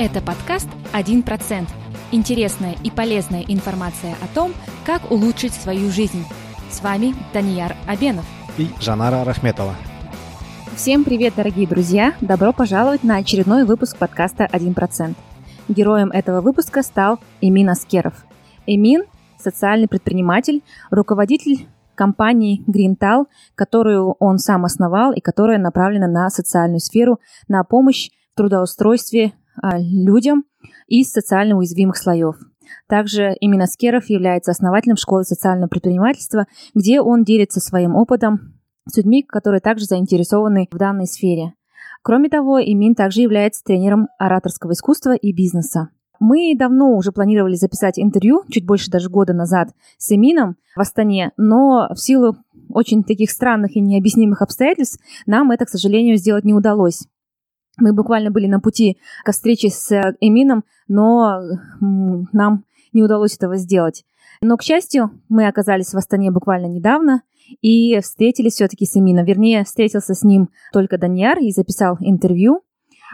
[0.00, 1.66] Это подкаст «1%».
[2.12, 4.52] Интересная и полезная информация о том,
[4.86, 6.24] как улучшить свою жизнь.
[6.70, 8.24] С вами Данияр Абенов
[8.58, 9.74] и Жанара Рахметова.
[10.76, 12.14] Всем привет, дорогие друзья!
[12.20, 15.16] Добро пожаловать на очередной выпуск подкаста «1%».
[15.66, 18.24] Героем этого выпуска стал Эмин Аскеров.
[18.66, 19.02] Эмин–
[19.36, 20.62] социальный предприниматель,
[20.92, 23.26] руководитель компании Greental,
[23.56, 27.18] которую он сам основал и которая направлена на социальную сферу,
[27.48, 30.44] на помощь в трудоустройстве людям
[30.86, 32.36] из социально уязвимых слоев.
[32.86, 38.54] Также именно Скеров является основателем школы социального предпринимательства, где он делится своим опытом
[38.86, 41.54] с людьми, которые также заинтересованы в данной сфере.
[42.02, 45.90] Кроме того, Имин также является тренером ораторского искусства и бизнеса.
[46.20, 51.32] Мы давно уже планировали записать интервью, чуть больше даже года назад, с Эмином в Астане,
[51.36, 52.36] но в силу
[52.70, 57.06] очень таких странных и необъяснимых обстоятельств нам это, к сожалению, сделать не удалось.
[57.78, 61.40] Мы буквально были на пути к встрече с э, Эмином, но
[61.80, 64.04] нам не удалось этого сделать.
[64.40, 67.22] Но, к счастью, мы оказались в Астане буквально недавно
[67.60, 69.24] и встретились все-таки с Эмином.
[69.24, 72.62] Вернее, встретился с ним только Даньяр и записал интервью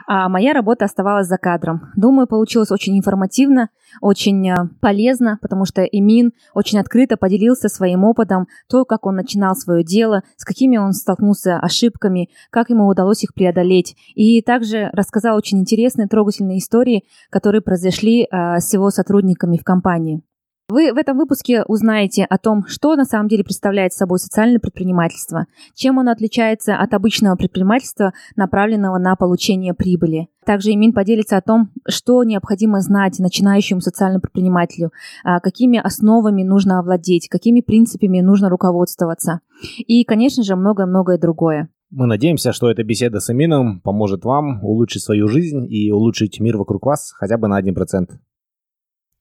[0.07, 1.93] а моя работа оставалась за кадром.
[1.97, 3.69] Думаю, получилось очень информативно,
[4.01, 9.55] очень э, полезно, потому что Эмин очень открыто поделился своим опытом, то, как он начинал
[9.55, 13.97] свое дело, с какими он столкнулся ошибками, как ему удалось их преодолеть.
[14.15, 20.23] И также рассказал очень интересные, трогательные истории, которые произошли э, с его сотрудниками в компании.
[20.71, 25.45] Вы в этом выпуске узнаете о том, что на самом деле представляет собой социальное предпринимательство,
[25.75, 30.29] чем оно отличается от обычного предпринимательства, направленного на получение прибыли.
[30.47, 34.91] Также Имин поделится о том, что необходимо знать начинающему социальному предпринимателю,
[35.23, 39.41] а, какими основами нужно овладеть, какими принципами нужно руководствоваться.
[39.77, 41.69] И, конечно же, многое-многое другое.
[41.91, 46.57] Мы надеемся, что эта беседа с Амином поможет вам улучшить свою жизнь и улучшить мир
[46.57, 48.13] вокруг вас хотя бы на 1%.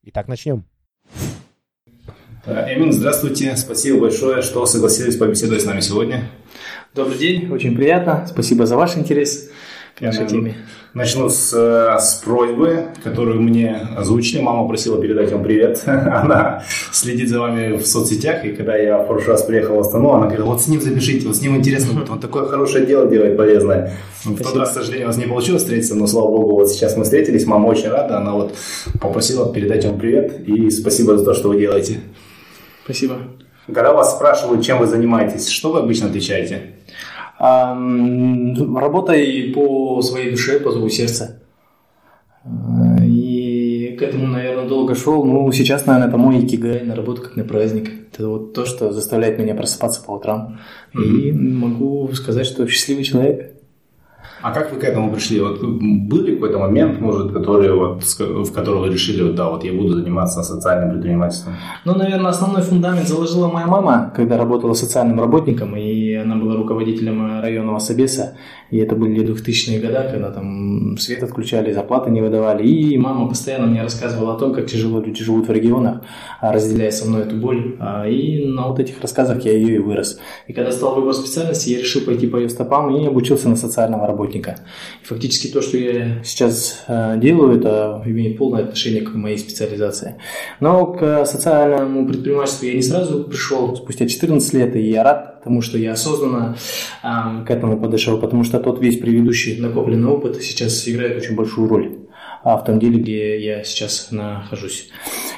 [0.04, 0.73] Итак, начнем.
[2.46, 3.56] Эмин, здравствуйте.
[3.56, 6.30] Спасибо большое, что согласились побеседовать с нами сегодня.
[6.94, 8.28] Добрый день, очень приятно.
[8.30, 9.50] Спасибо за ваш интерес
[9.98, 10.56] к нашей теме.
[10.94, 14.42] Начну с, э, с просьбы, которую мне озвучили.
[14.42, 15.84] Мама просила передать вам привет.
[15.86, 20.12] Она следит за вами в соцсетях, и когда я в прошлый раз приехал в Астану,
[20.12, 23.10] она говорит, вот с ним запишите, вот с ним интересно будет, он такое хорошее дело
[23.10, 23.94] делает, полезное.
[24.26, 26.98] В тот раз, к сожалению, у нас не получилось встретиться, но, слава богу, вот сейчас
[26.98, 28.54] мы встретились, мама очень рада, она вот
[29.00, 32.02] попросила передать вам привет, и спасибо за то, что вы делаете.
[32.84, 33.18] Спасибо.
[33.68, 36.74] Когда вас спрашивают, чем вы занимаетесь, что вы обычно отвечаете?
[37.40, 41.42] Работай по своей душе, по зову сердца.
[43.02, 45.24] И к этому, наверное, долго шел.
[45.24, 47.90] Ну, сейчас, наверное, это мой икигай, на работу как на праздник.
[48.12, 50.60] Это вот то, что заставляет меня просыпаться по утрам.
[50.94, 51.04] Mm-hmm.
[51.04, 53.53] И могу сказать, что счастливый человек.
[54.44, 55.40] А как вы к этому пришли?
[55.40, 59.64] Вот был ли какой-то момент, может, который вот, в котором вы решили, вот, да, вот
[59.64, 61.54] я буду заниматься социальным предпринимательством?
[61.86, 67.42] Ну, наверное, основной фундамент заложила моя мама, когда работала социальным работником, и она была руководителем
[67.42, 68.36] районного собеса,
[68.74, 73.68] и это были 2000-е годы, когда там свет отключали, зарплаты не выдавали, и мама постоянно
[73.68, 76.02] мне рассказывала о том, как тяжело люди живут в регионах,
[76.42, 79.78] а, разделяя со мной эту боль, а, и на вот этих рассказах я ее и
[79.78, 80.20] вырос.
[80.48, 84.08] И когда стал выбор специальности, я решил пойти по ее стопам и обучился на социального
[84.08, 84.56] работника.
[85.04, 90.16] И фактически то, что я сейчас э, делаю, это имеет полное отношение к моей специализации.
[90.60, 95.62] Но к социальному предпринимательству я не сразу пришел, спустя 14 лет, и я рад тому,
[95.62, 96.56] что я осознанно
[97.02, 101.98] к этому подошел, потому что тот весь предыдущий накопленный опыт сейчас играет очень большую роль.
[102.44, 104.90] А, в том деле, где я сейчас нахожусь.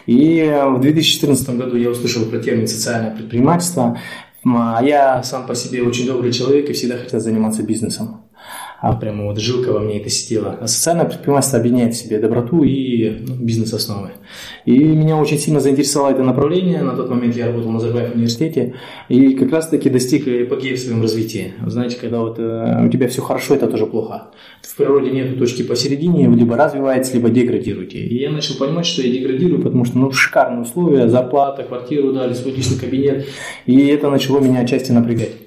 [0.07, 3.99] И в 2014 году я услышал про термин «социальное предпринимательство»,
[4.43, 8.24] а я сам по себе очень добрый человек и всегда хотел заниматься бизнесом
[8.81, 10.57] а прямо вот жилка во мне это сидела.
[10.61, 14.11] А социальное предпринимательство объединяет в себе доброту и ну, бизнес-основы.
[14.65, 16.81] И меня очень сильно заинтересовало это направление.
[16.81, 18.75] На тот момент я работал на Назарбаев университете
[19.09, 21.53] и как раз-таки достиг эпогея в своем развитии.
[21.65, 24.31] Знаете, когда вот э, у тебя все хорошо, это тоже плохо.
[24.61, 27.99] В природе нет точки посередине, вы либо развиваетесь, либо деградируете.
[27.99, 32.33] И я начал понимать, что я деградирую, потому что ну, шикарные условия, зарплата, квартиру дали,
[32.33, 33.25] свой личный кабинет.
[33.65, 35.44] И это начало меня отчасти напрягать.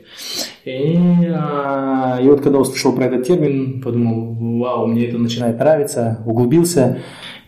[0.69, 6.23] И, а, и вот когда услышал про этот термин, подумал, вау, мне это начинает нравиться,
[6.27, 6.99] углубился.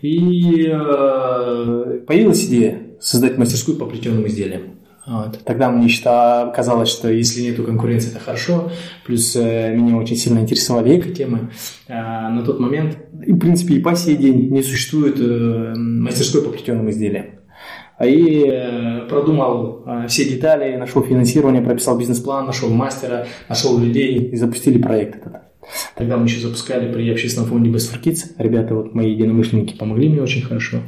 [0.01, 4.63] И э, появилась идея создать мастерскую по плетеным изделиям.
[5.07, 5.41] Вот.
[5.45, 8.71] Тогда мне считал, казалось, что если нету конкуренции, это хорошо.
[9.05, 11.51] Плюс э, меня очень сильно интересовали эко-темы.
[11.89, 12.97] А, на тот момент,
[13.27, 17.40] и, в принципе, и по сей день не существует э, мастерской по плетеным изделиям
[18.07, 24.37] и э, продумал э, все детали, нашел финансирование, прописал бизнес-план, нашел мастера, нашел людей и
[24.37, 25.43] запустили проект этот.
[25.95, 28.33] Тогда мы еще запускали при общественном фонде Best for Kids.
[28.39, 30.79] Ребята, вот мои единомышленники помогли мне очень хорошо.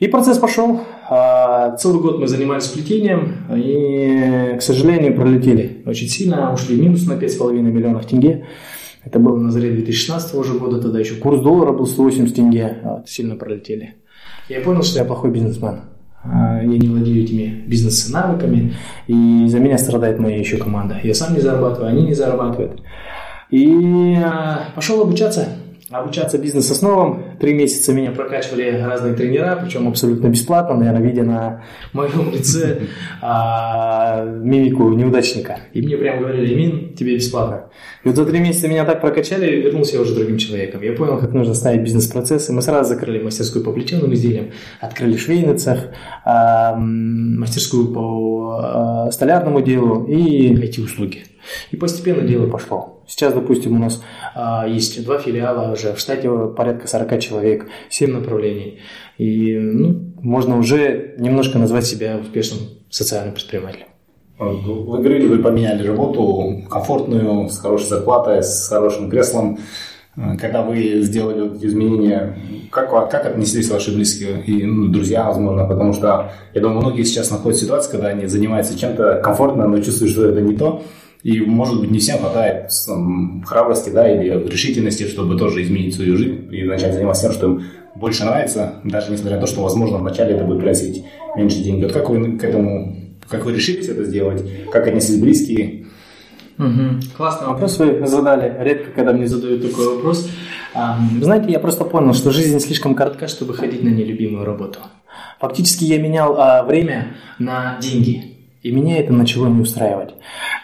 [0.00, 0.80] И процесс пошел.
[1.08, 6.52] А, целый год мы занимались плетением и, к сожалению, пролетели очень сильно.
[6.52, 8.46] Ушли в минус на 5,5 миллионов тенге.
[9.04, 12.78] Это было на заре 2016 уже года, тогда еще курс доллара был 180 тенге.
[12.82, 13.96] Вот, сильно пролетели.
[14.48, 15.91] Я понял, что я плохой бизнесмен.
[16.24, 18.74] А, я не владею этими бизнес-навыками,
[19.06, 20.98] и за меня страдает моя еще команда.
[21.02, 22.82] Я сам не зарабатываю, они не зарабатывают.
[23.50, 25.48] И а, пошел обучаться
[25.92, 27.36] обучаться бизнес-основам.
[27.40, 32.82] Три месяца меня прокачивали разные тренера, причем абсолютно бесплатно, наверное, видя на моем лице
[33.20, 35.58] а, мимику неудачника.
[35.72, 37.70] И мне прям говорили, Мин, тебе бесплатно.
[38.04, 40.82] И вот за три месяца меня так прокачали, вернулся я уже другим человеком.
[40.82, 42.52] Я понял, как нужно ставить бизнес-процессы.
[42.52, 45.88] Мы сразу закрыли мастерскую по плетеным изделиям, открыли швейный цех,
[46.24, 51.24] а, мастерскую по а, столярному делу и IT-услуги.
[51.70, 53.01] И постепенно дело пошло.
[53.12, 54.02] Сейчас, допустим, у нас
[54.34, 58.78] а, есть два филиала уже, в штате порядка 40 человек, 7 направлений.
[59.18, 63.88] И ну, можно уже немножко назвать себя успешным социальным предпринимателем.
[64.38, 69.58] Вы говорили, вы поменяли работу комфортную, с хорошей зарплатой, с хорошим креслом.
[70.40, 72.38] Когда вы сделали вот изменения,
[72.70, 77.30] как, как отнеслись ваши близкие и ну, друзья, возможно, потому что я думаю, многие сейчас
[77.30, 80.82] находятся в ситуации, когда они занимаются чем-то комфортно, но чувствуют, что это не то,
[81.22, 86.16] и, может быть, не всем хватает там, храбрости да, или решительности, чтобы тоже изменить свою
[86.16, 87.62] жизнь и начать заниматься тем, что им
[87.94, 91.04] больше нравится, даже несмотря на то, что, возможно, вначале это будет приносить
[91.36, 91.84] меньше денег.
[91.84, 92.96] Вот как вы к этому,
[93.28, 95.86] как вы решились это сделать, как отнеслись близкие?
[96.58, 97.00] Угу.
[97.16, 98.54] Классный вопрос вы задали.
[98.60, 100.28] Редко, когда мне задают такой вопрос.
[100.74, 104.78] Вы знаете, я просто понял, что жизнь слишком коротка, чтобы ходить на нелюбимую работу.
[105.40, 108.31] Фактически я менял а, время на деньги.
[108.62, 110.14] И меня это начало не устраивать.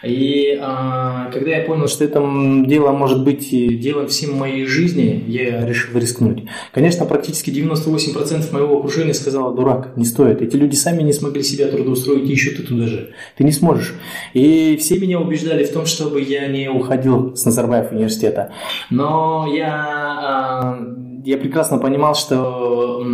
[0.03, 2.21] И а, когда я понял, что это
[2.65, 6.45] дело может быть делом всем моей жизни, я решил рискнуть.
[6.71, 10.41] Конечно, практически 98% моего окружения сказало, дурак, не стоит.
[10.41, 13.13] Эти люди сами не смогли себя трудоустроить, и еще ты туда же.
[13.37, 13.93] Ты не сможешь.
[14.33, 18.53] И все меня убеждали в том, чтобы я не уходил с Назарбаев университета.
[18.89, 20.79] Но я, а,
[21.25, 23.05] я прекрасно понимал, что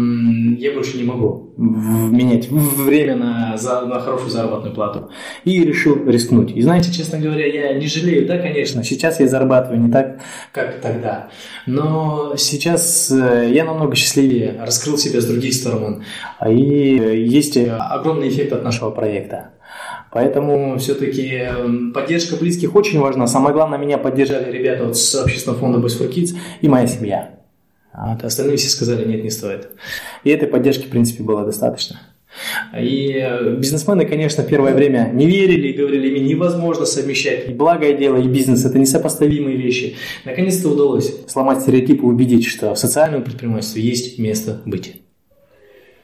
[0.59, 5.09] я больше не могу менять время на, за, на хорошую заработную плату.
[5.43, 6.51] И решил рискнуть.
[6.51, 10.19] И знаете, честно говоря, я не жалею, да, конечно, сейчас я зарабатываю не так,
[10.51, 11.29] как тогда.
[11.65, 16.03] Но сейчас э, я намного счастливее, раскрыл себя с других сторон.
[16.47, 19.51] И есть огромный эффект от нашего проекта.
[20.11, 21.45] Поэтому все-таки
[21.93, 23.27] поддержка близких очень важна.
[23.27, 27.31] Самое главное, меня поддержали ребята вот с общественного фонда Boys for Kids и моя семья.
[27.91, 29.69] А остальные все сказали, нет, не стоит.
[30.23, 31.99] И этой поддержки, в принципе, было достаточно.
[32.77, 37.97] И э, бизнесмены, конечно, первое время не верили и говорили, им невозможно совмещать и благое
[37.97, 38.65] дело, и бизнес.
[38.65, 39.95] Это несопоставимые вещи.
[40.25, 45.01] Наконец-то удалось сломать стереотипы и убедить, что в социальном предпринимательстве есть место быть.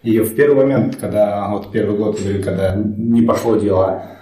[0.04, 4.21] И в первый момент, когда вот первый год, когда не пошло дело,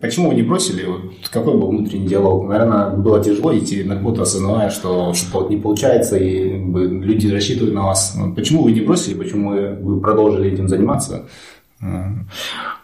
[0.00, 0.84] Почему вы не бросили?
[0.84, 2.48] Вот какой был внутренний диалог?
[2.48, 7.84] Наверное, было тяжело идти на работу, осознавая, что что-то не получается, и люди рассчитывают на
[7.84, 8.16] вас.
[8.34, 9.14] Почему вы не бросили?
[9.14, 11.26] Почему вы продолжили этим заниматься?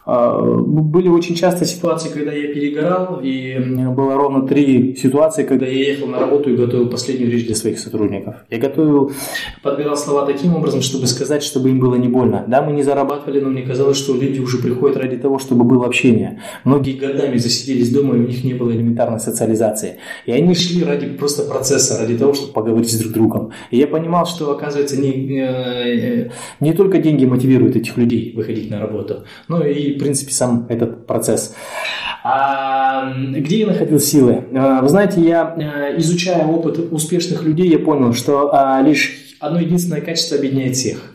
[0.07, 3.59] А, были очень часто ситуации, когда я перегорал, и
[3.89, 7.79] было ровно три ситуации, когда я ехал на работу и готовил последнюю речь для своих
[7.79, 8.37] сотрудников.
[8.51, 9.13] Я готовил,
[9.63, 12.45] подбирал слова таким образом, чтобы сказать, чтобы им было не больно.
[12.47, 15.87] Да, мы не зарабатывали, но мне казалось, что люди уже приходят ради того, чтобы было
[15.87, 16.43] общение.
[16.65, 19.97] Многие годами засиделись дома, и у них не было элементарной социализации.
[20.27, 23.53] И они шли ради просто процесса, ради того, чтобы поговорить с друг другом.
[23.71, 28.79] И я понимал, что, оказывается, не, э, не только деньги мотивируют этих людей выходить на
[28.79, 31.55] работу, но и в принципе, сам этот процесс.
[32.27, 34.45] А, где я находил силы?
[34.55, 39.61] А, вы знаете, я, э, изучая опыт успешных людей, я понял, что а, лишь одно
[39.61, 41.13] единственное качество объединяет всех.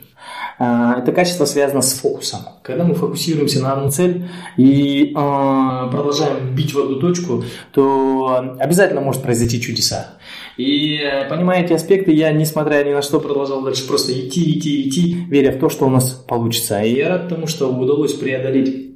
[0.60, 2.42] А, это качество связано с фокусом.
[2.62, 9.24] Когда мы фокусируемся на одну цель и продолжаем бить в одну точку, то обязательно может
[9.24, 10.20] произойти чудеса.
[10.60, 14.90] И э, понимая эти аспекты, я, несмотря ни на что, продолжал дальше просто идти, идти,
[14.90, 16.82] идти, веря в то, что у нас получится.
[16.82, 18.90] И я рад тому, что удалось преодолеть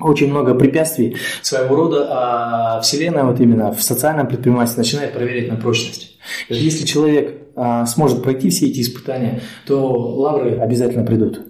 [0.00, 5.56] очень много препятствий своего рода, а Вселенная вот именно в социальном предпринимательстве начинает проверять на
[5.56, 6.13] прочность.
[6.48, 11.40] Если человек а, сможет пройти все эти испытания, то лавры обязательно придут.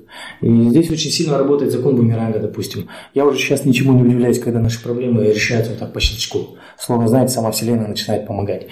[0.42, 2.88] И здесь очень сильно работает закон бумеранга, допустим.
[3.14, 6.56] Я уже сейчас ничему не удивляюсь, когда наши проблемы решаются вот так по щелчку.
[6.78, 8.66] Словно, знаете, сама Вселенная начинает помогать.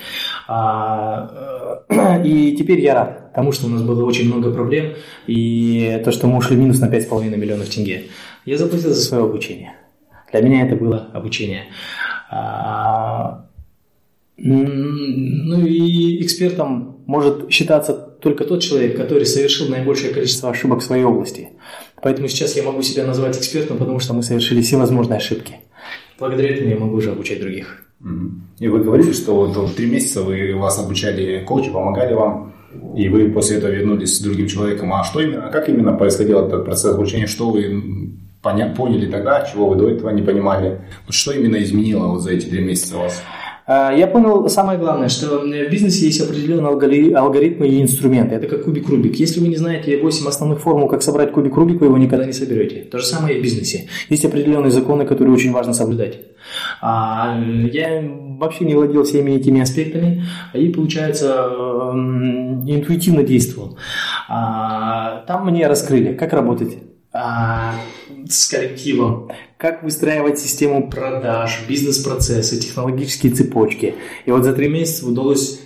[0.47, 4.93] А, э, и теперь я рад тому, что у нас было очень много проблем,
[5.27, 8.05] и то, что мы ушли минус на 5,5 миллионов тенге.
[8.45, 9.75] Я заплатил за свое обучение.
[10.33, 11.65] Для меня это было обучение.
[12.31, 13.47] А,
[14.37, 21.05] Ну и экспертом может считаться только тот человек, который совершил наибольшее количество ошибок в своей
[21.05, 21.51] области.
[22.03, 25.57] Поэтому сейчас я могу себя назвать экспертом, потому что мы совершили все возможные ошибки.
[26.19, 27.85] Благодаря этому я могу уже обучать других.
[28.59, 32.53] И вы говорили, что вот три месяца вы вас обучали коучи, помогали вам,
[32.97, 34.93] и вы после этого вернулись с другим человеком.
[34.93, 37.27] А что именно, как именно происходил этот процесс обучения?
[37.27, 40.81] Что вы поня- поняли тогда, чего вы до этого не понимали?
[41.09, 43.23] Что именно изменило вот за эти три месяца у вас?
[43.67, 48.35] А, я понял самое главное, что в бизнесе есть определенные алгоритмы и инструменты.
[48.35, 49.17] Это как кубик Рубик.
[49.17, 52.33] Если вы не знаете 8 основных формул, как собрать кубик Рубик, вы его никогда не
[52.33, 52.85] соберете.
[52.85, 53.89] То же самое и в бизнесе.
[54.09, 56.21] Есть определенные законы, которые очень важно соблюдать.
[56.81, 57.39] А
[57.73, 58.03] я
[58.39, 61.49] вообще не владел всеми этими аспектами и, получается,
[61.93, 63.79] интуитивно действовал.
[64.29, 66.79] А, там мне раскрыли, как работать
[68.33, 73.95] с коллективом, как выстраивать систему продаж, бизнес-процессы, технологические цепочки.
[74.27, 75.61] И вот за три месяца удалось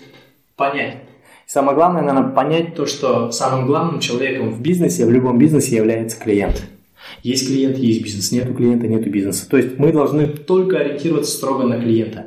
[0.57, 0.99] понять.
[1.47, 6.19] самое главное, наверное, понять то, что самым главным человеком в бизнесе, в любом бизнесе является
[6.19, 6.63] клиент.
[7.23, 8.33] Есть клиент, есть бизнес.
[8.33, 9.49] Нету клиента, нету бизнеса.
[9.49, 12.27] То есть мы должны только ориентироваться строго на клиента.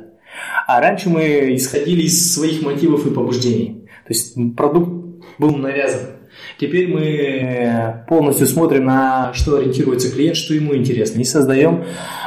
[0.66, 3.88] А раньше мы исходили из своих мотивов и побуждений.
[4.06, 6.19] То есть продукт был навязан.
[6.58, 11.84] Теперь мы полностью смотрим на что ориентируется клиент, что ему интересно, и создаем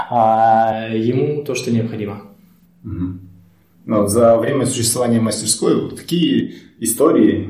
[0.10, 2.22] а, ему то, что необходимо.
[2.84, 3.20] Угу.
[3.86, 7.50] Ну, за время существования мастерской, какие истории,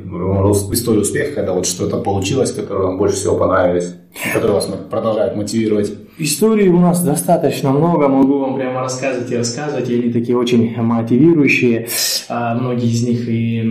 [0.73, 3.95] истории успеха, когда вот что-то получилось, которое вам больше всего понравилось,
[4.33, 5.93] которые вас продолжают мотивировать?
[6.19, 10.75] Историй у нас достаточно много, могу вам прямо рассказывать и рассказывать, и они такие очень
[10.79, 11.87] мотивирующие,
[12.29, 13.27] а, многие из них.
[13.27, 13.61] И,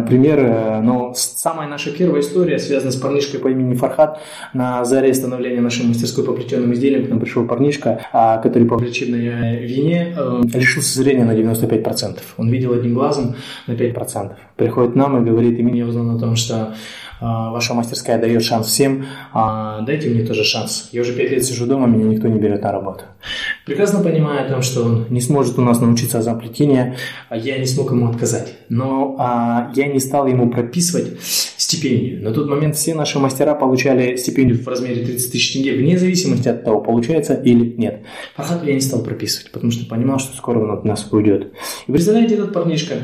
[0.00, 4.20] например, э, ну, самая наша первая история связана с парнишкой по имени Фархат.
[4.54, 8.78] На заре становления нашей мастерской по плетеным изделиям к нам пришел парнишка, а, который по
[8.78, 12.18] причинной вине э, лишился зрения на 95%.
[12.36, 13.36] Он видел одним глазом
[13.66, 14.32] на 5%.
[14.56, 16.74] Приходит к нам и говорит, и меня узнал о том, что
[17.20, 20.88] ваша мастерская дает шанс всем, а, дайте мне тоже шанс.
[20.92, 23.04] Я уже пять лет сижу дома, меня никто не берет на работу.
[23.66, 26.96] Прекрасно понимая о том, что он не сможет у нас научиться азам плетения,
[27.28, 28.54] а я не смог ему отказать.
[28.68, 31.20] Но я не стал ему прописывать
[31.68, 32.22] стипендию.
[32.22, 36.48] На тот момент все наши мастера получали стипендию в размере 30 тысяч тенге, вне зависимости
[36.48, 38.02] от того, получается или нет.
[38.36, 41.52] Фархату я не стал прописывать, потому что понимал, что скоро он от нас уйдет.
[41.86, 42.94] И представляете, этот парнишка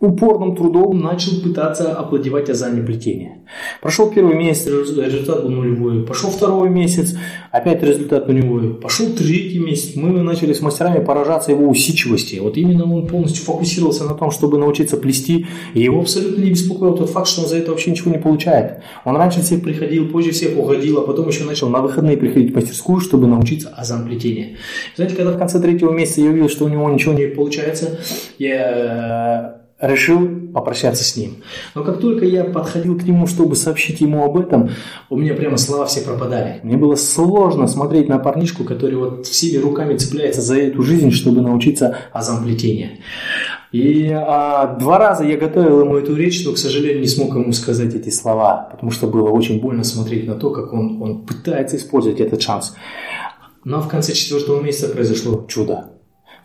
[0.00, 3.38] упорным трудом начал пытаться овладевать азами плетения.
[3.82, 6.04] Прошел первый месяц, результат был нулевой.
[6.04, 7.16] Пошел второй месяц,
[7.50, 8.74] опять результат нулевой.
[8.74, 12.38] Пошел третий месяц, мы начали с мастерами поражаться его усидчивости.
[12.38, 16.96] Вот именно он полностью фокусировался на том, чтобы научиться плести, и его абсолютно не беспокоил
[16.96, 18.82] тот факт, что он за это вообще ничего не получает.
[19.04, 22.54] Он раньше всех приходил, позже всех уходил, а потом еще начал на выходные приходить в
[22.54, 24.58] мастерскую, чтобы научиться азам плетения.
[24.94, 27.98] Знаете, когда в конце третьего месяца я увидел, что у него ничего не получается,
[28.38, 31.36] я решил попрощаться с ним.
[31.74, 34.70] Но как только я подходил к нему, чтобы сообщить ему об этом,
[35.08, 36.60] у меня прямо слова все пропадали.
[36.62, 41.42] Мне было сложно смотреть на парнишку, который вот всеми руками цепляется за эту жизнь, чтобы
[41.42, 42.98] научиться азам плетения.
[43.70, 47.52] И а, два раза я готовил ему эту речь, но, к сожалению, не смог ему
[47.52, 51.76] сказать эти слова, потому что было очень больно смотреть на то, как он, он пытается
[51.76, 52.74] использовать этот шанс.
[53.64, 55.97] Но в конце четвертого месяца произошло чудо.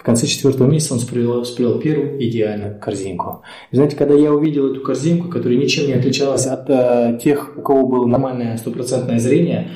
[0.04, 3.42] В конце четвертого месяца он спрел, спрел первую идеальную корзинку.
[3.72, 7.62] И знаете, когда я увидел эту корзинку, которая ничем не отличалась от э, тех, у
[7.62, 9.72] кого было нормальное стопроцентное зрение,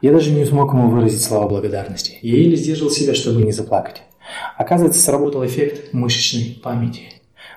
[0.00, 2.18] я даже не смог ему выразить слова благодарности.
[2.22, 4.02] Я еле сдерживал себя, чтобы не заплакать.
[4.58, 7.02] Оказывается, сработал эффект мышечной памяти.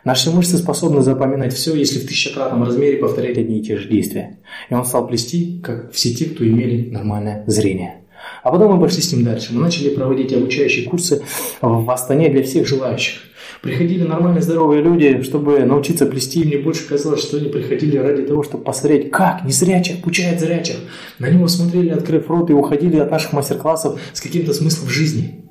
[0.03, 4.37] Наши мышцы способны запоминать все, если в тысячекратном размере повторять одни и те же действия.
[4.69, 8.04] И он стал плести, как все те, кто имели нормальное зрение.
[8.43, 9.53] А потом мы пошли с ним дальше.
[9.53, 11.23] Мы начали проводить обучающие курсы
[11.61, 13.21] в Астане для всех желающих.
[13.61, 16.41] Приходили нормальные здоровые люди, чтобы научиться плести.
[16.41, 20.75] И мне больше казалось, что они приходили ради того, чтобы посмотреть, как незрячих обучает зрячих.
[21.19, 25.45] На него смотрели, открыв рот, и уходили от наших мастер-классов с каким-то смыслом в жизни.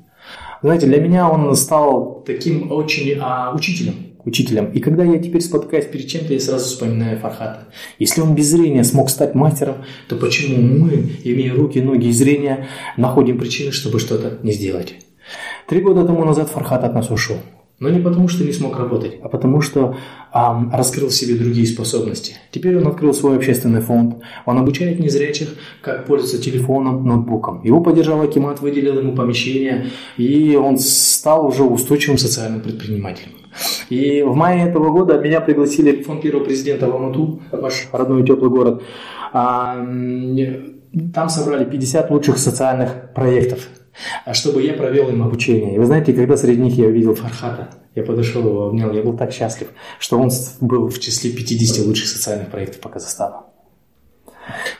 [0.61, 4.71] Знаете, для меня он стал таким очень а, учителем учителем.
[4.71, 7.67] И когда я теперь спотыкаюсь перед чем-то, я сразу вспоминаю Фархата.
[7.99, 12.67] Если он без зрения смог стать мастером, то почему мы, имея руки, ноги и зрение,
[12.97, 14.95] находим причины, чтобы что-то не сделать?
[15.67, 17.37] Три года тому назад Фархат от нас ушел.
[17.79, 19.97] Но не потому, что не смог работать, а потому, что
[20.31, 22.35] а, раскрыл в себе другие способности.
[22.51, 24.23] Теперь он открыл свой общественный фонд.
[24.45, 25.49] Он обучает незрячих,
[25.81, 27.61] как пользоваться телефоном, ноутбуком.
[27.63, 33.33] Его поддержал Акимат, выделил ему помещение, и он стал уже устойчивым социальным предпринимателем.
[33.89, 38.25] И в мае этого года меня пригласили в фонд первого президента в Алмату, ваш родной
[38.25, 38.83] теплый город.
[39.31, 43.67] Там собрали 50 лучших социальных проектов.
[44.25, 45.75] А чтобы я провел им обучение.
[45.75, 49.17] И вы знаете, когда среди них я увидел Фархата, я подошел его, обнял, я был
[49.17, 50.29] так счастлив, что он
[50.61, 53.45] был в числе 50 лучших социальных проектов по Казахстану.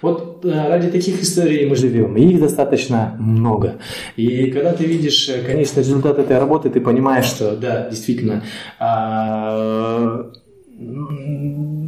[0.01, 3.79] Вот э, ради таких историй мы живем, и их достаточно много.
[4.15, 8.43] И когда ты видишь э, конечный результат этой работы, ты понимаешь, что да, действительно,
[8.79, 10.29] а,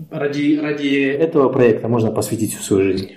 [0.09, 3.11] ради, ради этого проекта можно посвятить всю свою жизнь.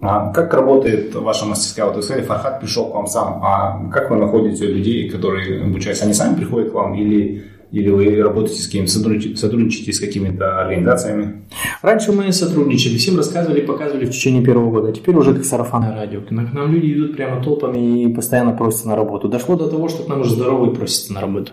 [0.00, 1.86] А как работает ваша мастерская?
[1.86, 3.40] Вот вы сказали, Фархат пришел к вам сам.
[3.42, 6.04] А как вы находите людей, которые обучаются?
[6.04, 11.42] Они сами приходят к вам или или вы работаете с кем-то, сотрудничаете с какими-то организациями?
[11.82, 14.92] Раньше мы сотрудничали, всем рассказывали, показывали в течение первого года.
[14.92, 16.20] Теперь уже как сарафанное радио.
[16.20, 19.28] К нам люди идут прямо толпами и постоянно просятся на работу.
[19.28, 21.52] Дошло до того, что к нам уже здоровые просятся на работу.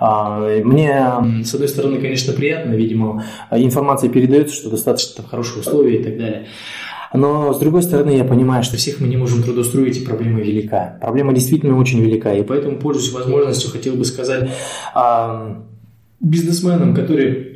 [0.00, 3.22] А, мне, с одной стороны, конечно, приятно, видимо,
[3.52, 6.46] информация передается, что достаточно там хорошие условия и так далее.
[7.12, 10.98] Но, с другой стороны, я понимаю, что всех мы не можем трудоустроить, и проблема велика.
[11.00, 12.32] Проблема действительно очень велика.
[12.34, 14.50] И поэтому, пользуясь возможностью, хотел бы сказать
[14.94, 15.62] а,
[16.20, 17.51] бизнесменам, которые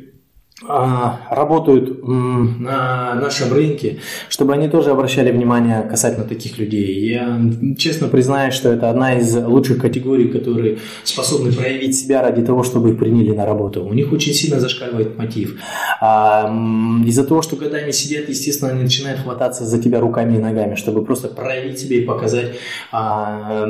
[0.65, 7.09] работают на нашем рынке, чтобы они тоже обращали внимание касательно таких людей.
[7.09, 7.39] Я
[7.77, 12.89] честно признаюсь, что это одна из лучших категорий, которые способны проявить себя ради того, чтобы
[12.89, 13.85] их приняли на работу.
[13.85, 15.61] У них очень сильно зашкаливает мотив.
[16.01, 16.51] А,
[17.05, 21.05] из-за того, что годами сидят, естественно, они начинают хвататься за тебя руками и ногами, чтобы
[21.05, 22.55] просто проявить себя и показать
[22.91, 23.67] а,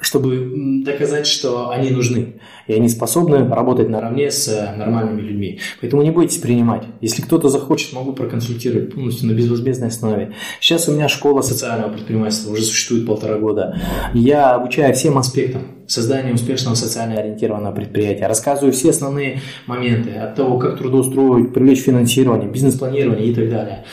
[0.00, 5.60] чтобы доказать, что они нужны, и они способны работать наравне с э, нормальными людьми.
[5.80, 6.84] Поэтому не бойтесь принимать.
[7.00, 10.34] Если кто-то захочет, могу проконсультировать полностью на безвозмездной основе.
[10.60, 13.80] Сейчас у меня школа социального предпринимательства уже существует полтора года.
[14.14, 18.26] Я обучаю всем аспектам создания успешного социально ориентированного предприятия.
[18.26, 23.84] Рассказываю все основные моменты от того, как трудоустроить, привлечь финансирование, бизнес-планирование и так далее.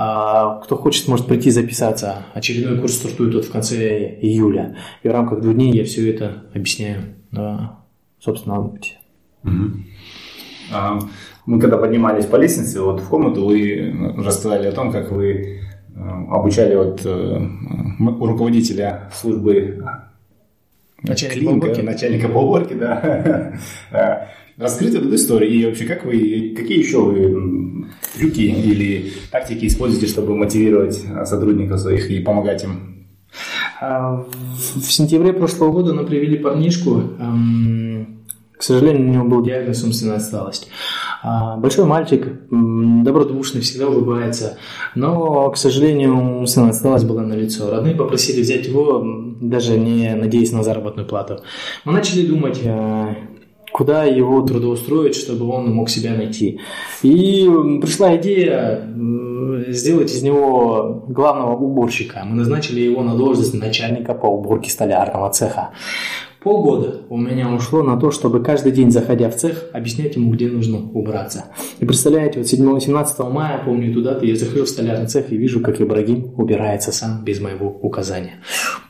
[0.00, 2.26] А, кто хочет, может прийти записаться.
[2.32, 4.76] Очередной курс стартует вот в конце июля.
[5.02, 7.80] И в рамках двух дней я все это объясняю на
[8.20, 8.92] собственном опыте.
[9.42, 11.08] Угу.
[11.46, 16.00] Мы когда поднимались по лестнице, вот в комнату вы рассказали о том, как вы э,
[16.30, 17.40] обучали вот э,
[17.98, 19.82] руководителя службы
[21.02, 21.82] Начальника Клинка, по уборке.
[21.82, 23.58] Начальника по уборке, да.
[24.56, 27.57] Раскрыть эту историю и вообще как вы, какие еще вы
[28.14, 33.06] трюки или тактики используете, чтобы мотивировать сотрудников своих и помогать им?
[33.80, 34.24] А,
[34.76, 37.02] в сентябре прошлого года нам привели парнишку.
[38.58, 40.68] К сожалению, у него был диагноз умственная отсталость.
[41.22, 44.58] А, большой мальчик, добродушный, всегда улыбается,
[44.96, 47.70] но, к сожалению, умственная отсталость была на лицо.
[47.70, 49.04] Родные попросили взять его,
[49.40, 51.40] даже не надеясь на заработную плату.
[51.84, 53.14] Мы начали думать, а,
[53.72, 56.60] куда его трудоустроить, чтобы он мог себя найти.
[57.02, 57.48] И
[57.80, 58.82] пришла идея
[59.68, 62.22] сделать из него главного уборщика.
[62.24, 65.70] Мы назначили его на должность начальника по уборке столярного цеха.
[66.42, 70.48] Полгода у меня ушло на то, чтобы каждый день, заходя в цех, объяснять ему, где
[70.48, 71.46] нужно убраться.
[71.80, 75.60] И представляете, вот 7-17 мая, помню туда дату, я захожу в столярный цех и вижу,
[75.60, 78.34] как Ибрагим убирается сам без моего указания.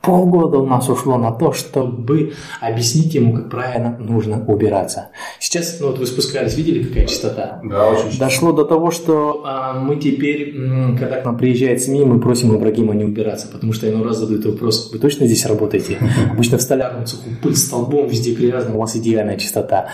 [0.02, 5.08] Полгода у нас ушло на то, чтобы объяснить ему, как правильно нужно убираться.
[5.38, 7.60] Сейчас, ну вот вы спускались, видели, какая частота?
[7.64, 10.54] Да, очень Дошло до того, что а, мы теперь,
[10.98, 14.46] когда к нам приезжает СМИ, мы просим Ибрагима не убираться, потому что иной раз задают
[14.46, 15.98] вопрос, вы точно здесь работаете?
[16.32, 19.88] Обычно в столярном цеху пыль столбом, везде грязно, у вас идеальная чистота.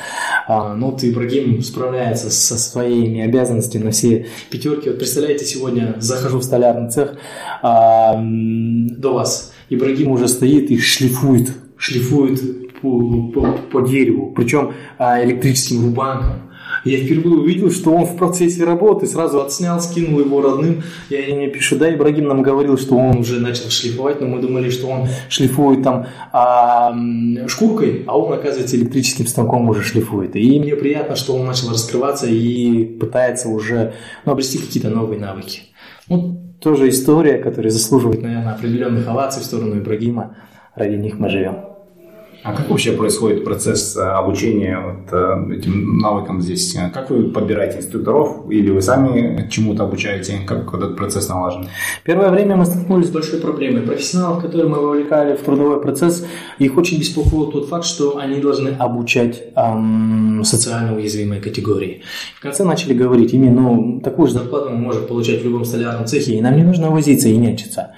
[0.47, 4.89] А, ну, вот Ибрагим справляется со своими обязанностями на все пятерки.
[4.89, 7.17] Вот представляете, сегодня захожу в столярный цех
[7.63, 9.53] а, до вас.
[9.71, 16.51] Ибрагим уже стоит и шлифует, шлифует по, по, по дереву, причем а, электрическим рубанком.
[16.85, 20.83] Я впервые увидел, что он в процессе работы сразу отснял, скинул его родным.
[21.09, 24.41] И они мне пишут, да, Ибрагим нам говорил, что он уже начал шлифовать, но мы
[24.41, 26.95] думали, что он шлифует там а,
[27.49, 30.37] шкуркой, а он, оказывается, электрическим станком уже шлифует.
[30.37, 35.63] И мне приятно, что он начал раскрываться и пытается уже ну, обрести какие-то новые навыки.
[36.09, 40.37] Ну, тоже история, которая заслуживает, наверное, определенных оваций в сторону Ибрагима.
[40.75, 41.74] Ради них мы живем.
[42.45, 46.77] А как вообще происходит процесс э, обучения вот, э, этим навыкам здесь?
[46.93, 50.41] Как вы подбираете инструкторов или вы сами чему-то обучаете?
[50.47, 51.69] Как этот процесс налажен?
[52.03, 53.81] Первое время мы столкнулись с большой проблемой.
[53.81, 56.27] Профессионалов, которые мы вовлекали в трудовой процесс,
[56.59, 62.03] их очень беспокоил тот факт, что они должны обучать эм, социально уязвимые категории.
[62.37, 66.05] В конце начали говорить, именно ну, такую же зарплату мы можем получать в любом столярном
[66.05, 67.93] цехе, и нам не нужно возиться и нянчиться.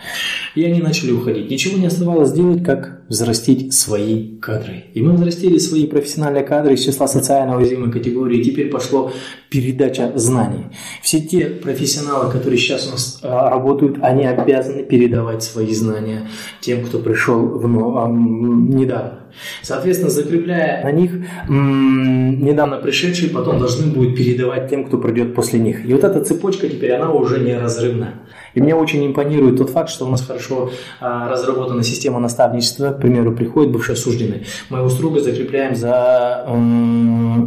[0.54, 1.50] И они начали уходить.
[1.50, 4.84] Ничего не оставалось делать, как взрастить свои кадры.
[4.94, 8.38] И мы взрастили свои профессиональные кадры из числа социально уязвимой категории.
[8.38, 9.10] И теперь пошло
[9.50, 10.66] передача знаний.
[11.02, 16.28] Все те профессионалы, которые сейчас у нас а, работают, они обязаны передавать свои знания
[16.60, 19.25] тем, кто пришел в, ну, недавно.
[19.62, 21.12] Соответственно, закрепляя на них,
[21.48, 25.84] недавно пришедшие потом должны будут передавать тем, кто придет после них.
[25.86, 28.14] И вот эта цепочка теперь, она уже неразрывна.
[28.54, 32.92] И мне очень импонирует тот факт, что у нас хорошо а, разработана система наставничества.
[32.92, 34.46] К примеру, приходит бывший осужденный.
[34.70, 36.46] Мы его строго закрепляем за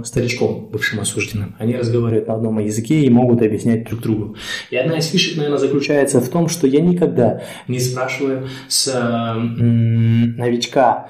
[0.06, 1.56] старичком, бывшим осужденным.
[1.58, 4.36] Они разговаривают на одном языке и могут объяснять друг другу.
[4.70, 8.94] И одна из фишек, наверное, заключается в том, что я никогда не спрашиваю с
[9.36, 11.10] новичка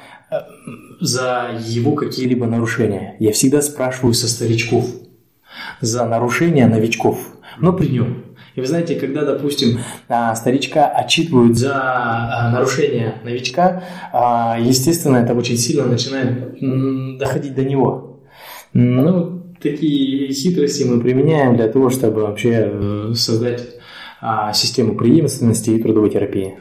[1.00, 3.16] за его какие-либо нарушения.
[3.20, 4.86] Я всегда спрашиваю со старичков
[5.82, 7.20] за нарушения новичков,
[7.60, 8.24] но при нем.
[8.56, 15.34] И вы знаете, когда, допустим, а, старичка отчитывают за а, нарушение новичка, а, естественно, это
[15.34, 18.20] очень сильно начинает доходить до него.
[18.74, 23.64] Ну, такие хитрости мы применяем для того, чтобы вообще э, создать
[24.54, 26.58] систему преемственности и трудовой терапии.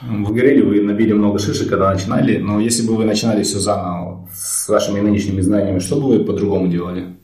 [0.00, 4.28] Вы говорили, вы набили много шишек, когда начинали, но если бы вы начинали все заново
[4.32, 7.16] с вашими нынешними знаниями, что бы вы по-другому делали?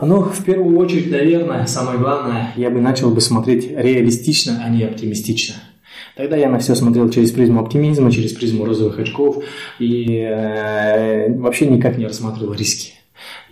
[0.00, 4.84] Ну, в первую очередь, наверное, самое главное, я бы начал бы смотреть реалистично, а не
[4.84, 5.56] оптимистично.
[6.16, 9.42] Тогда я на все смотрел через призму оптимизма, через призму розовых очков
[9.78, 12.92] и э, вообще никак не рассматривал риски.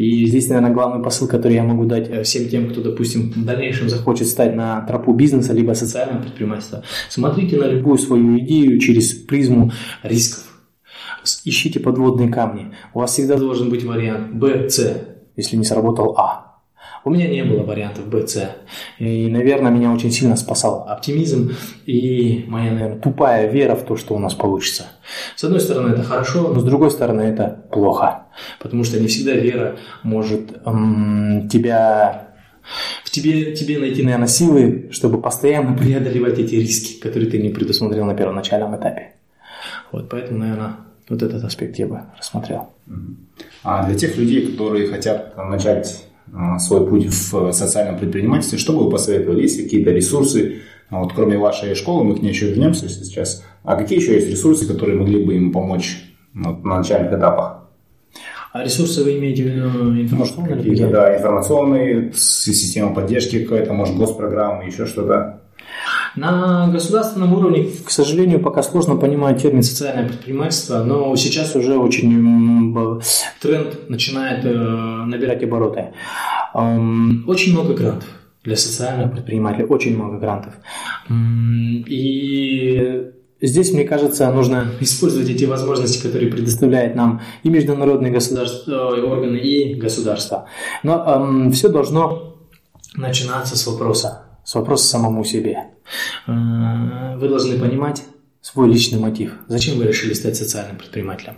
[0.00, 3.44] И здесь, наверное, главный посыл, который я могу дать э, всем тем, кто, допустим, в
[3.44, 6.82] дальнейшем захочет стать на тропу бизнеса либо социального предпринимательства.
[7.10, 10.44] Смотрите на любую свою идею через призму рисков.
[11.44, 12.72] Ищите подводные камни.
[12.94, 15.02] У вас всегда должен быть вариант Б, С
[15.36, 16.49] если не сработал А.
[17.04, 18.56] У меня не было вариантов Б, С.
[18.98, 21.52] И, наверное, меня очень сильно спасал оптимизм
[21.86, 24.86] и моя, наверное, тупая вера в то, что у нас получится.
[25.34, 28.26] С одной стороны, это хорошо, но с другой стороны, это плохо.
[28.58, 32.28] Потому что не всегда вера может эм, тебя
[33.04, 38.04] в тебе, тебе найти, наверное, силы, чтобы постоянно преодолевать эти риски, которые ты не предусмотрел
[38.04, 39.14] на первоначальном этапе.
[39.90, 40.76] Вот, поэтому, наверное,
[41.08, 42.68] вот этот аспект я бы рассмотрел.
[43.64, 46.04] А для тех людей, которые хотят начать
[46.58, 49.42] свой путь в социальном предпринимательстве, что бы вы посоветовали?
[49.42, 53.76] Есть какие-то ресурсы, а вот кроме вашей школы, мы к ней еще вернемся сейчас, а
[53.76, 55.98] какие еще есть ресурсы, которые могли бы им помочь
[56.34, 57.68] вот, на начальных этапах?
[58.52, 60.88] А ресурсы вы имеете в виду информационные?
[60.88, 65.42] Да, информационные, система поддержки какая-то, может, госпрограммы, еще что-то.
[66.16, 72.74] На государственном уровне, к сожалению, пока сложно понимать термин социальное предпринимательство, но сейчас уже очень
[73.40, 75.92] тренд начинает э, набирать обороты.
[76.54, 78.08] Очень много грантов
[78.42, 80.54] для социальных предпринимателей, очень много грантов.
[81.88, 83.10] И
[83.42, 89.36] Здесь, мне кажется, нужно использовать эти возможности, которые предоставляют нам и международные государства, э, органы,
[89.36, 90.46] и государства.
[90.82, 92.36] Но эм, все должно
[92.96, 94.19] начинаться с вопроса
[94.50, 95.66] с вопроса самому себе.
[96.26, 98.02] Э, вы должны понимать
[98.40, 99.34] свой личный мотив.
[99.46, 101.36] Зачем вы решили стать социальным предпринимателем?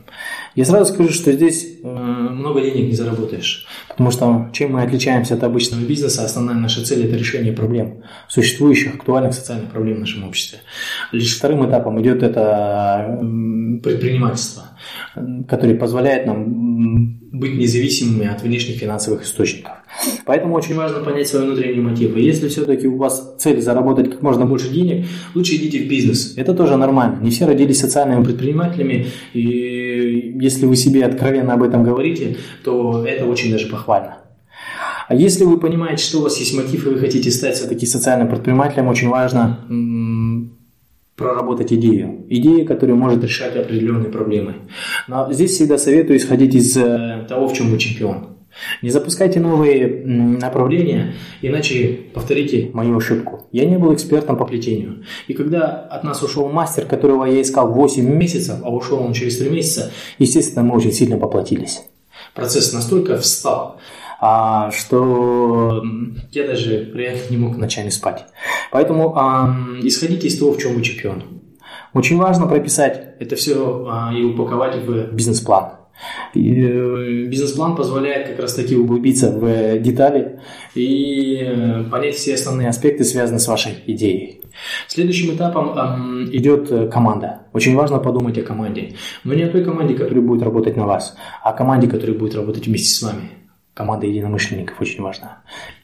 [0.54, 3.66] Я сразу скажу, что здесь э, много денег не заработаешь.
[3.88, 8.94] Потому что чем мы отличаемся от обычного бизнеса, основная наша цель– это решение проблем, существующих
[8.94, 10.60] актуальных социальных проблем в нашем обществе.
[11.12, 13.18] Лишь вторым этапом идет это
[13.80, 14.64] предпринимательство,
[15.48, 19.72] которое позволяет нам быть независимыми от внешних финансовых источников.
[20.26, 22.20] Поэтому очень важно понять свои внутренние мотивы.
[22.20, 26.34] Если все-таки у вас цель заработать как можно больше денег, лучше идите в бизнес.
[26.36, 27.20] Это тоже нормально.
[27.22, 33.26] Не все родились социальными предпринимателями, и если вы себе откровенно об этом говорите, то это
[33.26, 34.18] очень даже похвально.
[35.08, 38.28] А если вы понимаете, что у вас есть мотив, и вы хотите стать все-таки социальным
[38.28, 39.58] предпринимателем, очень важно
[41.22, 42.26] проработать идею.
[42.28, 44.56] Идею, которая может решать определенные проблемы.
[45.08, 48.32] Но здесь всегда советую исходить из э, того, в чем вы чемпион.
[48.82, 53.46] Не запускайте новые направления, иначе повторите мою ошибку.
[53.50, 55.04] Я не был экспертом по плетению.
[55.26, 59.38] И когда от нас ушел мастер, которого я искал 8 месяцев, а ушел он через
[59.38, 61.82] 3 месяца, естественно, мы очень сильно поплатились.
[62.34, 63.78] Процесс настолько встал,
[64.24, 65.82] а, что
[66.30, 68.24] я даже реально не мог ночами спать.
[68.70, 71.24] Поэтому а, исходите из того, в чем вы чемпион.
[71.92, 75.72] Очень важно прописать это все а, и упаковать в бизнес-план.
[76.34, 80.40] И бизнес-план позволяет как раз таки углубиться в детали
[80.74, 84.42] и э, понять все основные аспекты, связанные с вашей идеей.
[84.86, 87.42] Следующим этапом идет команда.
[87.52, 88.94] Очень важно подумать о команде.
[89.24, 92.34] Но не о той команде, которая будет работать на вас, а о команде, которая будет
[92.34, 93.41] работать вместе с вами.
[93.74, 95.38] Команда единомышленников очень важна.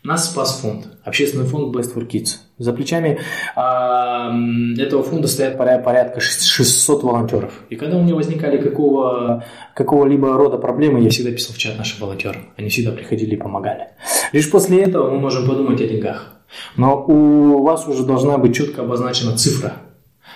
[0.04, 2.36] Нас спас фонд, общественный фонд Best for Kids.
[2.58, 3.18] За плечами
[3.56, 7.52] э, этого фонда стоят порядка 600 волонтеров.
[7.70, 9.42] И когда у меня возникали какого,
[9.74, 12.50] какого-либо рода проблемы, я всегда писал в чат нашим волонтерам.
[12.58, 13.88] Они всегда приходили и помогали.
[14.32, 16.34] Лишь после этого мы можем подумать о деньгах.
[16.76, 19.74] Но у вас уже должна быть четко обозначена цифра,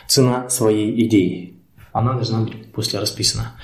[0.06, 1.60] цена своей идеи.
[1.92, 3.56] Она должна быть после расписана.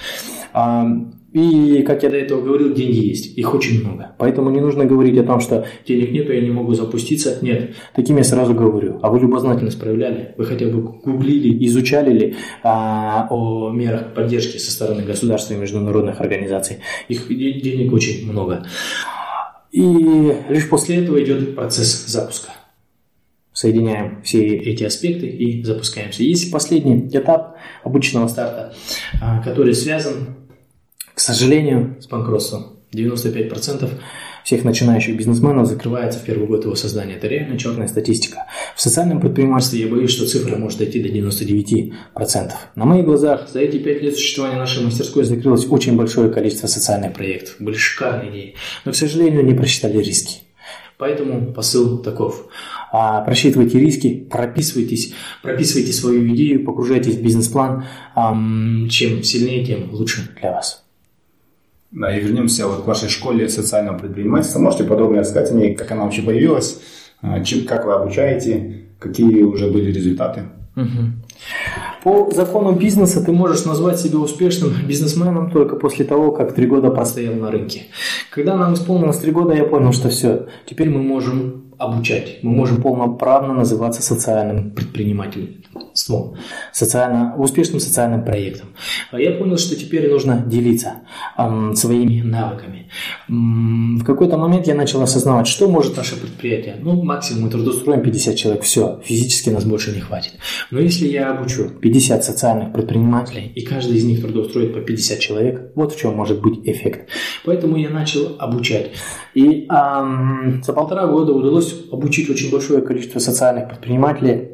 [1.39, 3.39] И, как я до этого говорил, деньги есть.
[3.39, 4.17] Их очень много.
[4.19, 7.39] Поэтому не нужно говорить о том, что денег нет, я не могу запуститься.
[7.43, 7.77] Нет.
[7.95, 8.99] Таким я сразу говорю.
[9.03, 10.35] А вы любознательность проявляли?
[10.37, 16.21] Вы хотя бы гуглили, изучали ли а, о мерах поддержки со стороны государства и международных
[16.21, 16.79] организаций?
[17.07, 18.67] Их денег очень много.
[19.71, 19.83] И
[20.49, 22.51] лишь после этого идет процесс запуска.
[23.53, 26.25] Соединяем все эти аспекты и запускаемся.
[26.25, 28.75] Есть последний этап обычного старта,
[29.21, 30.38] а, который связан
[31.19, 33.91] к сожалению, с банкротством 95%
[34.45, 37.15] всех начинающих бизнесменов закрывается в первый год его создания.
[37.15, 38.47] Это реально черная статистика.
[38.77, 42.53] В социальном предпринимательстве я боюсь, что цифра может дойти до 99%.
[42.77, 47.15] На моих глазах за эти 5 лет существования нашей мастерской закрылось очень большое количество социальных
[47.15, 47.57] проектов.
[47.59, 48.55] Были шикарные идеи,
[48.85, 50.43] но, к сожалению, не просчитали риски.
[50.99, 52.47] Поэтому посыл таков.
[52.93, 57.87] А, просчитывайте риски, прописывайтесь, прописывайте свою идею, погружайтесь в бизнес-план.
[58.89, 60.85] Чем сильнее, тем лучше для вас.
[61.91, 64.59] Да, и вернемся вот к вашей школе социального предпринимательства.
[64.59, 66.81] Можете подробнее рассказать о ней, как она вообще появилась,
[67.23, 70.45] а, чем, как вы обучаете, какие уже были результаты?
[72.05, 76.91] По закону бизнеса ты можешь назвать себя успешным бизнесменом только после того, как три года
[76.91, 77.87] простоял на рынке.
[78.31, 82.43] Когда нам исполнилось три года, я понял, что все, теперь мы можем обучать.
[82.43, 86.35] Мы можем полноправно называться социальным предпринимательством,
[86.73, 88.71] социально, успешным социальным проектом.
[89.13, 91.03] А я понял, что теперь нужно делиться
[91.39, 92.91] эм, своими навыками.
[93.29, 96.77] Эм, в какой-то момент я начал осознавать, что может наше предприятие.
[96.81, 100.33] Ну, максимум мы трудоустроим 50 человек, все, физически нас больше не хватит.
[100.73, 105.73] Но если я обучу 50 социальных предпринимателей, и каждый из них трудоустроит по 50 человек,
[105.77, 107.09] вот в чем может быть эффект.
[107.45, 108.91] Поэтому я начал обучать.
[109.35, 114.51] И эм, за полтора года удалось обучить очень большое количество социальных предпринимателей.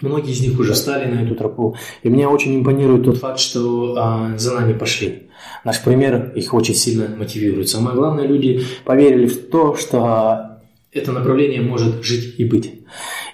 [0.00, 1.76] Многие из них уже стали на эту тропу.
[2.02, 5.30] И меня очень импонирует тот факт, что э, за нами пошли.
[5.64, 7.68] Наш пример их очень сильно мотивирует.
[7.68, 10.60] Самое главное, люди поверили в то, что
[10.92, 12.66] это направление может жить и быть.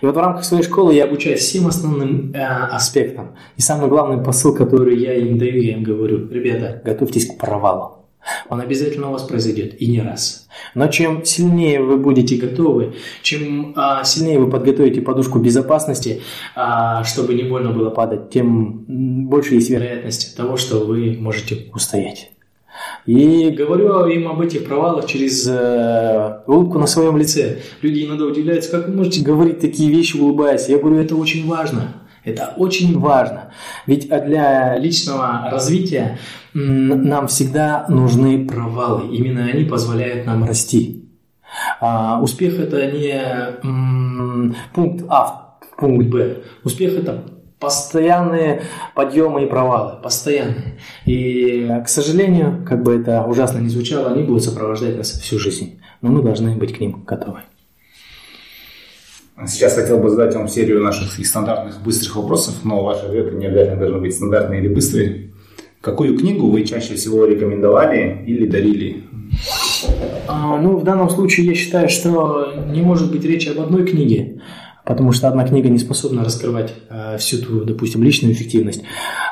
[0.00, 3.36] И вот в рамках своей школы я обучаюсь всем основным э, аспектам.
[3.56, 8.03] И самый главный посыл, который я им даю, я им говорю, ребята, готовьтесь к провалу.
[8.48, 10.48] Он обязательно у вас произойдет, и не раз.
[10.74, 16.22] Но чем сильнее вы будете готовы, чем а, сильнее вы подготовите подушку безопасности,
[16.54, 18.84] а, чтобы не больно было падать, тем
[19.28, 22.30] больше есть вероятность того, что вы можете устоять.
[23.06, 27.58] И говорю им об этих провалах через э, улыбку на своем лице.
[27.82, 30.68] Люди иногда удивляются, как вы можете говорить такие вещи, улыбаясь.
[30.68, 32.03] Я говорю, это очень важно.
[32.24, 33.52] Это очень важно.
[33.86, 36.18] Ведь для личного развития
[36.54, 39.14] нам всегда нужны провалы.
[39.14, 41.04] Именно они позволяют нам расти.
[41.80, 43.20] А, успех это не
[44.72, 46.38] пункт А, пункт Б.
[46.64, 47.24] Успех это
[47.60, 48.62] постоянные
[48.94, 50.78] подъемы и провалы, постоянные.
[51.06, 55.80] И, к сожалению, как бы это ужасно не звучало, они будут сопровождать нас всю жизнь.
[56.00, 57.40] Но мы должны быть к ним готовы.
[59.46, 63.80] Сейчас хотел бы задать вам серию наших стандартных быстрых вопросов, но ваши ответы не обязательно
[63.80, 65.32] должны быть стандартные или быстрые.
[65.80, 69.04] Какую книгу вы чаще всего рекомендовали или дарили?
[70.28, 74.40] А, ну, в данном случае я считаю, что не может быть речи об одной книге,
[74.86, 78.82] потому что одна книга не способна раскрывать э, всю твою, допустим, личную эффективность.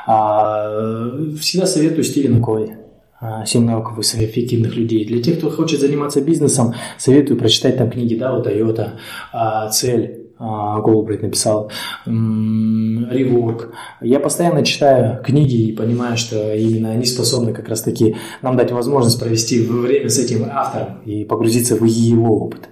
[0.05, 2.77] А, всегда советую Стивена Кови.
[3.25, 5.05] А, «Семь навыков эффективных людей».
[5.05, 8.95] Для тех, кто хочет заниматься бизнесом, советую прочитать там книги да, вот Toyota,
[9.31, 11.71] а, «Цель», а, Голубрейт написал,
[12.05, 13.69] Rework.
[14.01, 19.17] Я постоянно читаю книги и понимаю, что именно они способны как раз-таки нам дать возможность
[19.17, 22.67] провести время с этим автором и погрузиться в его опыт.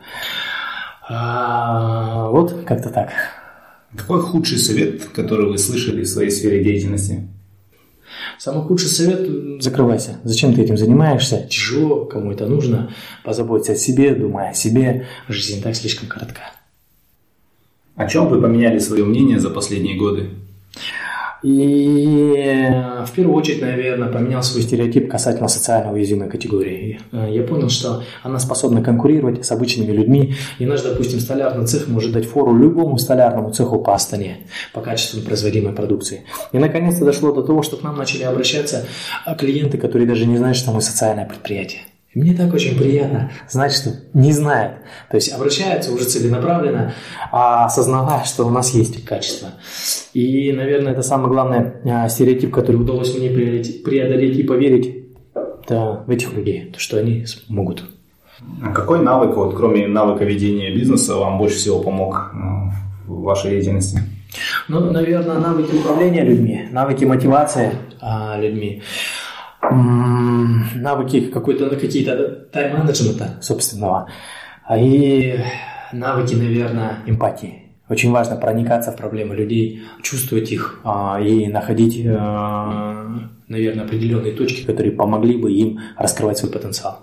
[1.09, 3.11] Вот как-то так.
[3.95, 7.29] Какой худший совет, который вы слышали в своей сфере деятельности?
[8.43, 10.17] Самый худший совет– закрывайся.
[10.23, 11.47] Зачем ты этим занимаешься?
[11.47, 12.91] Тяжело, кому это нужно.
[13.23, 15.05] Позаботься о себе, думай о себе.
[15.27, 16.41] Жизнь так слишком коротка.
[17.95, 20.31] О чем вы поменяли свое мнение за последние годы?
[21.43, 26.99] И э, в первую очередь, наверное, поменял свой стереотип касательно социально уязвимой категории.
[27.11, 31.87] Э, я понял, что она способна конкурировать с обычными людьми, и наш, допустим, столярный цех
[31.87, 34.37] может дать фору любому столярному цеху по Астане
[34.73, 36.21] по качеству производимой продукции.
[36.51, 38.85] И наконец-то дошло до того, что к нам начали обращаться
[39.39, 41.81] клиенты, которые даже не знают, что мы социальное предприятие.
[42.13, 44.73] И мне так очень приятно знать, что не знает.
[45.09, 46.93] То есть обращается уже целенаправленно,
[47.31, 49.51] а осознавая, что у нас есть качество.
[50.13, 55.05] И, наверное, это самый главный а, стереотип, который удалось мне преодолеть и поверить
[55.69, 57.85] да, в этих людей, то, что они смогут.
[58.61, 62.37] А какой навык, вот, кроме навыка ведения бизнеса, вам больше всего помог э,
[63.07, 64.01] в вашей деятельности?
[64.67, 68.81] Ну, наверное, навыки управления людьми, навыки мотивации а, людьми,
[69.71, 74.07] навыки какой-то, какие-то тайм-менеджмента собственного,
[74.65, 75.39] а и
[75.93, 77.61] навыки, наверное, эмпатии.
[77.89, 84.65] Очень важно проникаться в проблемы людей, чувствовать их а, и находить, а, наверное, определенные точки,
[84.65, 86.99] которые помогли бы им раскрывать свой потенциал.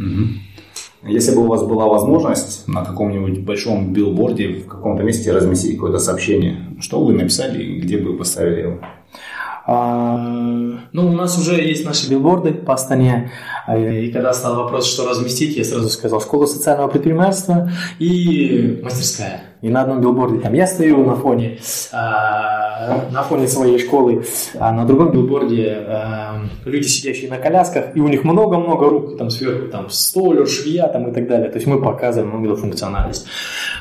[0.00, 1.10] Угу.
[1.12, 5.98] Если бы у вас была возможность на каком-нибудь большом билборде в каком-то месте разместить какое-то
[5.98, 8.80] сообщение, что бы вы написали и где бы поставили его?
[9.66, 13.30] Ну, у нас уже есть наши билборды по Астане.
[13.66, 19.44] А, и когда стал вопрос, что разместить, я сразу сказал школа социального предпринимательства и мастерская.
[19.62, 21.60] И на одном билборде там я стою на фоне,
[21.92, 24.24] а, на фоне своей школы,
[24.58, 29.30] а на другом билборде а, люди, сидящие на колясках, и у них много-много рук, там
[29.30, 31.48] сверху там столер, швея там и так далее.
[31.48, 33.26] То есть мы показываем многофункциональность.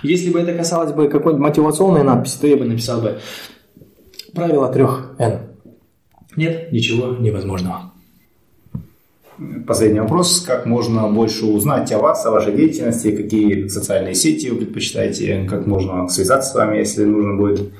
[0.03, 3.17] Если бы это касалось бы какой-нибудь мотивационной надписи, то я бы написал бы
[4.33, 5.50] правило трех N.
[6.35, 7.91] Нет ничего невозможного.
[9.65, 10.41] Последний вопрос.
[10.41, 15.65] Как можно больше узнать о вас, о вашей деятельности, какие социальные сети вы предпочитаете, как
[15.65, 17.71] можно связаться с вами, если нужно будет?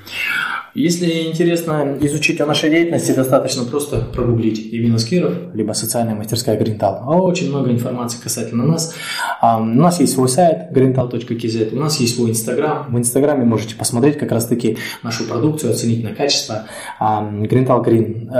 [0.74, 7.02] Если интересно изучить о нашей деятельности, достаточно просто прогуглить Евгений Скиров, либо социальная мастерская Гринтал.
[7.06, 8.94] Очень много информации касательно нас.
[9.42, 12.86] У нас есть свой сайт greental.kz, у нас есть свой инстаграм.
[12.90, 16.64] В инстаграме можете посмотреть как раз-таки нашу продукцию, оценить на качество.
[17.00, 18.30] Greental Green,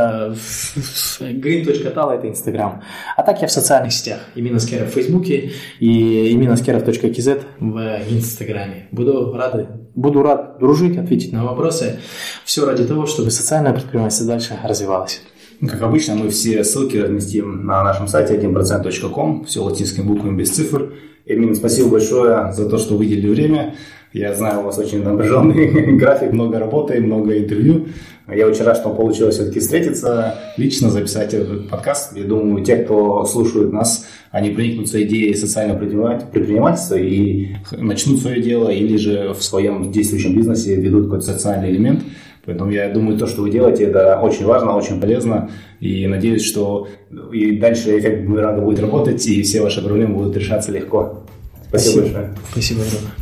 [1.20, 2.82] green.tal это инстаграм.
[3.14, 4.20] А так я в социальных сетях.
[4.34, 8.88] Именно Скеров в фейсбуке и именно скеров.kz в инстаграме.
[8.90, 12.00] Буду рад, буду рад дружить, ответить на вопросы.
[12.44, 15.22] Все ради того, чтобы социальное предпринимательство дальше развивалось.
[15.60, 20.94] Как обычно, мы все ссылки разместим на нашем сайте 1%.com, все латинскими буквами без цифр.
[21.24, 23.76] Эмин, спасибо большое за то, что выделили время.
[24.12, 27.86] Я знаю, у вас очень напряженный график, много работы, много интервью.
[28.28, 32.16] Я очень рад, что получилось все-таки встретиться, лично записать этот подкаст.
[32.16, 38.68] Я думаю, те, кто слушают нас, они проникнутся идеей социального предпринимательства и начнут свое дело,
[38.68, 42.02] или же в своем действующем бизнесе ведут какой-то социальный элемент.
[42.44, 45.50] Поэтому я думаю, то, что вы делаете, это очень важно, очень полезно.
[45.80, 46.88] И надеюсь, что
[47.32, 51.24] и дальше эффект бумеранга будет работать, и все ваши проблемы будут решаться легко.
[51.68, 52.02] Спасибо, Спасибо.
[52.02, 52.34] большое.
[52.50, 53.21] Спасибо огромное.